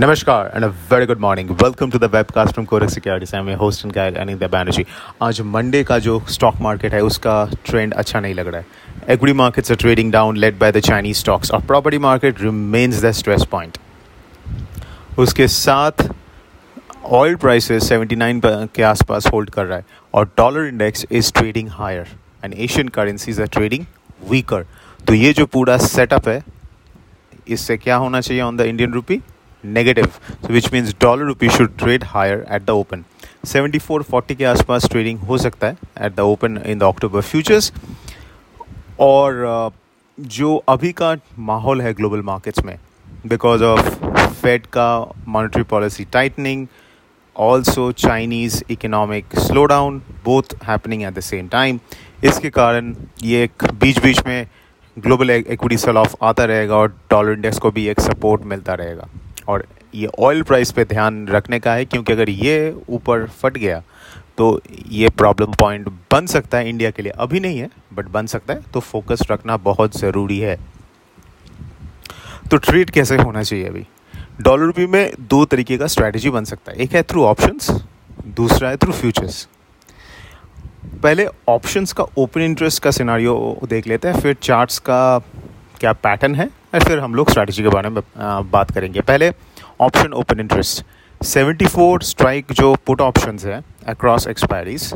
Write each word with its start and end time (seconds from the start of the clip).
नमस्कार 0.00 0.50
and 0.54 0.64
a 0.64 0.68
very 0.90 1.06
good 1.06 1.18
morning 1.18 1.50
welcome 1.50 1.90
to 1.90 1.98
the 1.98 2.04
webcast 2.14 2.52
from 2.52 2.64
Kotak 2.66 2.90
securities 2.90 3.34
I 3.34 3.40
am 3.40 3.48
host 3.58 3.84
and 3.84 3.92
guide 3.94 4.16
Anil 4.18 4.36
Banerjee 4.36 4.84
आज 5.22 5.40
Monday 5.52 5.82
का 5.84 5.98
जो 5.98 6.18
stock 6.30 6.56
market 6.60 6.94
है, 6.94 7.00
उसका 7.00 7.48
trend 7.66 7.94
अच्छा 7.94 8.20
नहीं 8.20 8.34
लग 8.34 8.48
रहा 8.48 8.60
है। 8.60 9.14
Equity 9.14 9.32
markets 9.32 9.70
are 9.70 9.76
trading 9.76 10.10
down 10.12 10.36
led 10.36 10.58
by 10.58 10.72
the 10.72 10.80
Chinese 10.80 11.18
stocks 11.18 11.50
और 11.50 11.62
property 11.66 11.98
market 11.98 12.40
remains 12.40 13.00
the 13.04 13.10
stress 13.10 13.44
point 13.50 13.78
उसके 15.18 15.46
साथ 15.48 16.06
ऑयल 17.12 17.36
प्राइसेस 17.36 17.88
79 17.92 18.68
के 18.74 18.82
आसपास 18.82 19.26
होल्ड 19.26 19.50
कर 19.50 19.66
रहा 19.66 19.78
है। 19.78 19.84
और 20.14 20.26
dollar 20.38 20.66
index 20.66 21.06
is 21.10 21.32
trading 21.32 21.68
higher 21.70 22.06
and 22.44 22.54
Asian 22.56 22.88
currencies 22.88 23.40
are 23.40 23.46
trading 23.46 23.86
weaker 24.30 24.66
तो 25.06 25.14
ये 25.14 25.32
जो 25.32 25.46
पूरा 25.46 25.78
सेटअप 25.78 26.28
है, 26.28 26.42
इससे 27.48 27.76
क्या 27.76 27.96
होना 27.96 28.20
चाहिए 28.20 28.42
on 28.42 28.56
the 28.56 28.60
Indian 28.60 28.92
rupee 28.92 29.20
negative 29.64 30.08
which 30.48 30.70
means 30.72 30.92
dollar 30.94 31.26
rupee 31.26 31.48
should 31.48 31.76
trade 31.78 32.02
higher 32.14 32.44
at 32.48 32.66
the 32.66 32.74
open. 32.74 33.04
74.40 33.46 34.36
के 34.36 34.44
आसपास 34.44 34.88
ट्रेडिंग 34.90 35.18
हो 35.18 35.38
सकता 35.38 35.66
है 35.66 35.76
at 36.06 36.14
the 36.14 36.20
open 36.20 36.60
in 36.66 36.78
the 36.78 36.82
October 36.82 37.20
futures 37.22 37.72
और 39.00 39.44
uh, 39.46 39.72
जो 40.18 40.56
अभी 40.68 40.92
का 40.92 41.16
माहौल 41.38 41.80
है 41.80 41.92
ग्लोबल 41.94 42.22
मार्केट्स 42.22 42.64
में 42.64 42.76
बिकॉज़ 43.26 43.64
ऑफ़ 43.64 43.88
फेड 44.42 44.66
का 44.66 44.88
monetary 45.28 45.62
policy 45.62 46.04
tightening 46.12 46.66
also 47.36 47.90
Chinese 47.92 48.62
economic 48.70 49.38
slow 49.38 49.64
down 49.64 50.02
both 50.24 50.54
happening 50.64 51.02
at 51.02 51.14
the 51.14 51.20
same 51.20 51.48
time 51.48 51.80
इसके 52.24 52.50
कारण 52.50 52.94
ये 53.22 53.42
एक 53.44 53.64
बीच 53.74 53.98
बीच 54.02 54.26
में 54.26 54.46
ग्लोबल 54.96 55.30
इक्विटी 55.30 55.76
सेल 55.76 55.96
ऑफ़ 55.96 56.14
आता 56.22 56.44
रहेगा 56.44 56.76
और 56.76 56.96
डॉलर 57.10 57.32
इंडेक्स 57.32 57.58
को 57.58 57.70
भी 57.70 57.86
एक 57.88 58.00
सपोर्ट 58.00 58.42
मिलता 58.44 58.74
रहेगा। 58.74 59.08
और 59.48 59.66
ये 59.94 60.08
ऑयल 60.20 60.42
प्राइस 60.42 60.70
पे 60.72 60.84
ध्यान 60.84 61.26
रखने 61.28 61.58
का 61.60 61.72
है, 61.72 61.84
क्योंकि 61.84 62.12
अगर 62.12 62.30
ये 62.30 62.74
ऊपर 62.90 63.26
फट 63.32 63.58
गया 63.58 63.82
तो 64.38 64.60
ये 64.90 65.08
प्रॉब्लम 65.10 65.52
पॉइंट 65.54 65.88
बन 66.12 66.26
सकता 66.26 66.58
है 66.58 66.68
इंडिया 66.68 66.90
के 66.90 67.02
लिए। 67.02 67.12
अभी 67.16 67.40
नहीं 67.40 67.58
है 67.58 67.68
बट 67.94 68.08
बन 68.10 68.26
सकता 68.26 68.54
है 68.54 68.62
तो 68.72 68.80
फोकस 68.82 69.22
रखना 69.30 69.56
बहुत 69.58 69.96
ज़रूरी 69.98 70.38
है। 70.38 70.56
तो 72.50 72.56
ट्रेड 72.58 72.90
कैसे 72.90 73.16
होना 73.16 73.42
चाहिए 73.42 73.66
अभी? 73.66 73.86
डॉलर 74.40 74.64
रुपये 74.64 74.86
में 74.86 75.12
दो 75.20 75.44
तरीके 75.44 75.78
का 75.78 75.86
स्ट्रैटेजी 75.86 76.30
बन 76.30 76.44
सकता 76.44 76.72
है। 76.72 76.78
एक 76.78 76.94
है 76.94 77.02
थ्रू 77.02 77.24
ऑप्शंस 77.24 77.70
दूसरा 78.36 78.68
है 78.68 78.76
थ्रू 78.76 78.92
फ्यूचर्स 78.92 79.46
पहले 81.02 81.26
ऑप्शंस 81.48 81.92
का 81.92 82.04
ओपन 82.18 82.40
इंटरेस्ट 82.40 82.82
का 82.82 82.90
सिनारियो 82.90 83.58
देख 83.64 83.86
लेते 83.86 84.08
हैं, 84.08 84.20
फिर 84.20 84.36
चार्ट्स 84.42 84.78
का 84.80 85.18
क्या 85.80 85.92
पैटर्न 85.94 86.34
है, 86.34 86.48
और 86.74 86.84
फिर 86.84 86.98
हम 86.98 87.14
लोग 87.14 87.30
स्ट्रैटेजी 87.30 87.62
के 87.62 87.68
बारे 87.68 87.88
में 87.88 88.02
बात 88.50 88.70
करेंगे। 88.70 89.00
पहले 89.02 89.30
ऑप्शन 89.80 90.12
ओपन 90.12 90.40
इंटरेस्ट 90.40 90.84
74 91.20 92.02
स्ट्राइक 92.02 92.52
जो 92.52 92.74
पुट 92.86 93.00
ऑप्शंस 93.00 93.44
है 93.44 93.60
अक्रॉस 93.86 94.26
एक्सपायरीज 94.26 94.92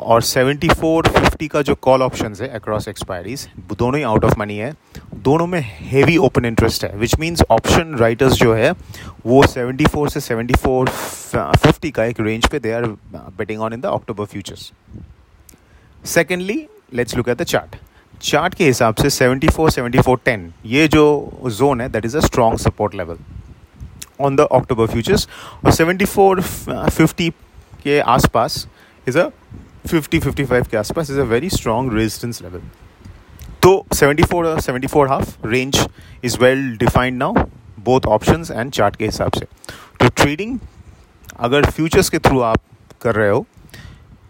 और 0.00 0.22
74 0.22 1.08
50 1.08 1.48
का 1.48 1.60
जो 1.62 1.74
कॉल 1.82 2.02
ऑप्शंस 2.02 2.40
है 2.40 2.48
अक्रॉस 2.48 2.88
एक्सपायरीज 2.88 3.46
दोनों 3.72 3.96
ही 3.96 4.02
आउट 4.04 4.24
ऑफ़ 4.24 4.38
मनी 4.38 4.56
है। 4.56 4.72
दोनों 5.24 5.46
में 5.46 5.60
हेवी 5.90 6.16
ओपन 6.16 6.44
इंटरेस्ट 6.44 6.84
है 6.84 6.96
विच 6.96 7.18
मीन्स 7.20 7.42
ऑप्शन 7.50 7.94
राइटर्स 8.00 8.32
जो 8.32 8.54
है, 8.54 8.70
वो 9.26 9.42
74 9.46 10.08
से 10.10 10.20
74 10.20 10.88
50 11.66 11.90
का 11.90 12.04
एक 12.04 12.20
रेंज 12.20 12.46
पे 12.46 12.58
they 12.58 12.72
are 12.72 12.86
betting 13.38 13.60
on 13.60 13.72
in 13.72 13.80
the 13.80 13.86
October 13.86 14.24
futures 14.24 14.70
secondly 16.04 16.66
let's 16.94 17.16
look 17.16 17.28
at 17.28 17.38
the 17.38 17.44
chart 17.44 17.76
chart 18.22 18.54
के 18.54 18.64
हिसाब 18.64 18.94
से 18.94 19.10
74 19.10 19.70
74 19.70 20.18
10 20.28 20.50
ये 20.66 20.88
जो 20.88 21.06
जोन 21.52 21.80
है 21.80 21.88
that 21.88 22.04
is 22.04 22.16
a 22.16 22.20
strong 22.20 22.58
support 22.58 22.94
level 22.94 23.18
on 24.20 24.36
the 24.36 24.40
October 24.52 24.86
futures 24.86 25.28
और 25.64 25.72
74 25.72 26.42
50 26.98 27.30
के 27.84 27.98
आसपास 28.00 28.66
इज़ 29.08 29.18
अ 29.18 29.28
50 29.88 30.20
55 30.20 30.68
के 30.68 30.76
आसपास 30.76 31.10
is 31.10 31.20
a 31.20 31.24
very 31.24 31.50
strong 31.50 31.94
resistance 31.94 32.42
level 32.42 32.60
तो 33.62 33.72
74 33.94 34.60
74 34.60 35.08
half 35.08 35.46
range 35.46 35.86
is 36.24 36.38
well 36.40 36.76
defined 36.76 37.18
now 37.18 37.44
both 37.84 38.06
options 38.06 38.50
and 38.50 38.70
chart 38.72 38.96
के 38.96 39.04
हिसाब 39.04 39.32
से. 39.32 39.44
तो 40.00 40.08
ट्रेडिंग 40.08 40.58
अगर 41.38 41.70
फ्यूचर्स 41.70 42.08
के 42.10 42.18
थ्रू 42.18 42.40
आप 42.40 42.60
कर 43.02 43.14
रहे 43.14 43.30
हो 43.30 43.46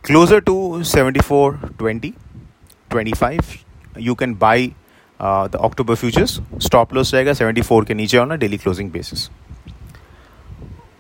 closer 0.04 0.40
to 0.40 0.54
74 0.84 1.52
20 1.82 2.10
25 2.94 3.44
you 4.00 4.14
can 4.14 4.34
buy 4.34 4.72
the 5.20 5.58
October 5.64 5.94
futures 5.94 6.38
stop 6.62 6.94
loss 6.94 7.14
रहेगा 7.14 7.32
74 7.32 7.86
के 7.86 7.94
नीचे 7.94 8.18
ऑन 8.18 8.36
डेली 8.38 8.58
क्लोजिंग 8.58 8.90
बेसिस 8.90 9.28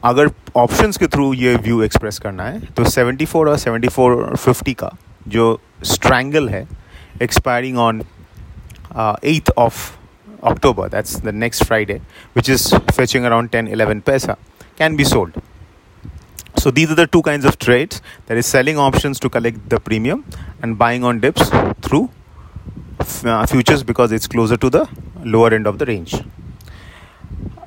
अगर 0.04 0.30
ऑप्शन 0.56 0.90
के 0.92 1.06
थ्रू 1.06 1.32
ये 1.34 1.54
व्यू 1.58 1.82
एक्सप्रेस 1.82 2.18
करना 2.18 2.44
है 2.44 2.60
तो 2.72 2.84
74 2.86 3.36
और 3.36 3.58
7450 3.58 4.74
का 4.74 4.90
जो 5.28 5.46
स्ट्रैंगल 5.84 6.48
है 6.48 6.66
expiring 7.22 7.78
on 7.78 8.02
eighth 9.24 9.50
of 9.58 9.78
October 10.42 10.88
that's 10.88 11.16
the 11.20 11.34
next 11.36 11.64
Friday 11.64 12.00
which 12.36 12.50
is 12.50 12.74
fetching 12.90 13.24
around 13.24 13.50
ten 13.50 13.68
eleven 13.68 14.00
paisa 14.06 14.36
can 14.78 14.96
be 14.96 15.04
sold 15.04 15.40
so 16.60 16.70
these 16.72 16.90
are 16.90 16.96
the 16.96 17.08
two 17.12 17.20
kind 17.22 17.46
of 17.46 17.56
trades 17.60 18.02
that 18.28 18.38
is 18.38 18.46
selling 18.46 18.78
option 18.80 19.14
to 19.22 19.28
collect 19.30 19.68
the 19.68 19.78
premium 19.84 20.22
and 20.64 20.76
buying 20.76 21.04
on 21.04 21.20
dips 21.20 21.50
through 21.84 22.08
futures 23.02 23.82
because 23.82 24.14
it's 24.14 24.26
closer 24.26 24.56
to 24.56 24.70
the 24.70 24.86
lower 25.26 25.54
end 25.54 25.66
of 25.66 25.76
the 25.76 25.82
range 25.88 26.14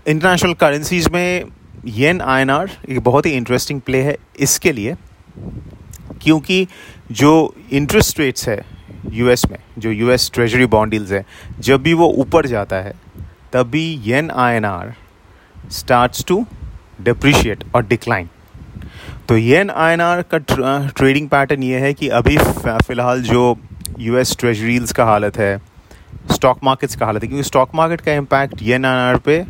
international 0.08 0.54
currencies 0.56 1.08
में 1.12 1.56
yen 1.85 2.21
आई 2.21 2.45
एक 2.89 2.99
बहुत 3.01 3.25
ही 3.25 3.31
interesting 3.31 3.81
play 3.81 4.01
है 4.01 4.15
इसके 4.39 4.71
लिए, 4.71 4.95
क्योंकि 6.21 6.67
जो 7.11 7.53
interest 7.71 8.19
rates 8.19 8.47
है 8.49 8.61
US 9.13 9.45
में, 9.51 9.57
जो 9.77 9.91
यूएस 9.91 10.29
ट्रेजरी 10.33 10.65
बॉन्ड 10.67 10.91
डील्स 10.91 11.11
है, 11.11 11.25
जब 11.59 11.81
भी 11.81 11.93
वो 11.93 12.07
ऊपर 12.17 12.47
जाता 12.47 12.75
है, 12.77 12.93
तभी 13.53 13.85
yen 14.05 14.31
I 14.31 14.55
N 14.55 14.65
R 14.65 14.93
starts 15.71 16.25
to 16.27 16.45
depreciate 17.01 17.63
और 17.75 17.85
डिक्लाइन 17.85 18.29
तो 19.29 19.38
येन 19.38 19.69
आई 19.69 19.97
का 20.31 20.38
ट्रेडिंग 20.89 21.27
पैटर्न 21.29 21.63
ये 21.63 21.79
है 21.79 21.94
कि 21.94 22.07
अभी 22.09 22.38
फ़िलहाल 22.38 23.21
जो 23.23 23.57
यूएस 23.99 24.35
ट्रेजरीज 24.39 24.91
का 24.91 25.05
हालत 25.05 25.38
है 25.38 25.57
स्टॉक 26.31 26.59
मार्केट्स 26.63 26.95
का 26.95 27.05
हालत 27.05 27.23
है, 27.23 27.27
क्योंकि 27.27 27.44
स्टॉक 27.44 27.75
मार्केट 27.75 28.01
का 28.01 28.13
इम्पैक्ट 28.13 28.61
ये 28.61 28.75
आर 28.85 29.17
पे 29.17 29.44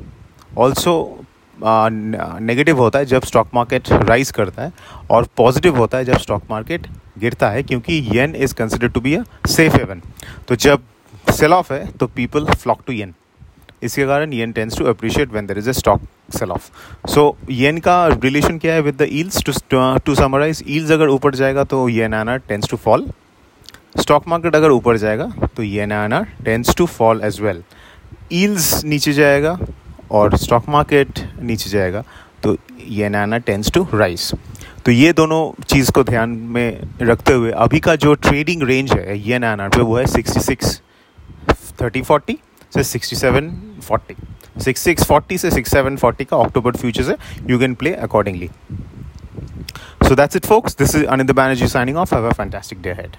ऑल्सो 0.57 1.23
नेगेटिव 1.61 2.77
होता 2.77 2.99
है 2.99 3.05
जब 3.05 3.23
स्टॉक 3.23 3.49
मार्केट 3.53 3.91
राइज 3.91 4.31
करता 4.31 4.63
है 4.63 4.71
और 5.11 5.27
पॉजिटिव 5.37 5.77
होता 5.77 5.97
है 5.97 6.05
जब 6.05 6.17
स्टॉक 6.17 6.43
मार्केट 6.49 6.87
गिरता 7.19 7.49
है 7.49 7.63
क्योंकि 7.63 7.93
yen 8.13 8.35
is 8.35 8.53
consider 8.55 8.87
to 8.87 9.01
be 9.01 9.15
a 9.15 9.23
safe 9.47 9.75
haven 9.75 10.01
तो 10.47 10.55
जब 10.57 10.83
सेल 11.31 11.53
ऑफ़ 11.53 11.73
है 11.73 11.85
तो 11.91 12.07
पीपल 12.07 12.45
फ्लॉक 12.53 12.81
टू 12.87 12.93
येन 12.93 13.13
इसके 13.83 14.05
कारण 14.05 14.33
yen 14.33 14.51
tends 14.51 14.77
to 14.77 14.85
appreciate 14.85 15.33
when 15.33 15.47
there 15.47 15.57
is 15.57 15.69
a 15.69 15.73
stock 15.73 16.01
sell 16.37 16.51
off 16.51 16.69
so 17.09 17.35
yen 17.51 17.77
का 17.79 18.05
रिलेशन 18.07 18.57
क्या 18.57 18.73
है 18.73 18.81
with 18.81 18.95
the 18.95 19.07
yields 19.11 19.43
to 19.43 19.79
to 20.05 20.15
summarise 20.15 20.63
yields 20.67 20.91
अगर 20.91 21.07
ऊपर 21.09 21.35
जाएगा 21.35 21.63
तो 21.65 21.87
येन 21.89 22.13
आना 22.13 22.35
tends 22.47 22.69
to 22.69 22.77
fall 22.77 23.07
stock 23.97 24.27
market 24.27 24.55
अगर 24.55 24.71
ऊपर 24.71 24.97
जाएगा 24.97 25.29
तो 25.57 25.63
ये 25.63 25.85
नाना 25.85 26.21
tends 26.45 26.75
to 26.75 26.85
fall 26.87 27.21
as 27.23 27.39
well 27.41 27.63
yields 28.33 28.83
नीचे 28.85 29.13
जाएगा 29.13 29.57
और 30.11 30.35
स्टॉक 30.37 30.69
मार्केट 30.69 31.19
नीचे 31.41 31.69
जाएगा। 31.69 32.03
तो 32.43 32.55
ये 32.87 33.09
नाना 33.09 33.37
टेंस 33.39 33.71
टू 33.73 33.85
राइस 33.93 34.31
तो 34.85 34.91
ये 34.91 35.11
दोनों 35.13 35.41
चीज़ 35.63 35.91
को 35.91 36.03
ध्यान 36.03 36.29
में 36.29 36.79
रखते 37.01 37.33
हुए, 37.33 37.51
अभी 37.51 37.79
का 37.79 37.95
जो 37.95 38.13
ट्रेडिंग 38.15 38.63
रेंज 38.63 38.91
है, 38.91 39.17
ये 39.19 39.39
नाना 39.39 39.67
पे 39.69 39.81
वो 39.81 39.97
है 39.97 40.05
सिक्सटी 40.07 40.39
सिक्स 40.41 40.81
थर्टी 41.81 42.01
फोर्टी 42.01 42.37
से 42.73 42.83
sixty 42.83 43.15
seven 43.15 43.51
forty 43.83 44.15
six 44.63 44.81
six 44.81 45.03
forty 45.07 45.37
से 45.37 45.51
सिक्स 45.51 45.71
सेवन 45.71 45.97
फोर्टी 45.97 46.25
का 46.25 46.37
अक्टूबर 46.37 46.75
फ्यूचर्स 46.75 47.09
है। 47.09 47.15
You 47.49 47.59
can 47.59 47.73
play 47.75 47.93
accordingly 48.07 48.49
so 50.07 50.15
that's 50.15 50.35
it 50.35 50.45
folks 50.45 50.77
this 50.77 50.95
is 50.95 51.05
Anindya 51.05 51.35
Banerjee 51.35 51.67
signing 51.67 51.97
off 51.97 52.15
Have 52.15 52.25
a 52.25 52.33
fantastic 52.35 52.81
day 52.81 52.91
ahead. 52.91 53.17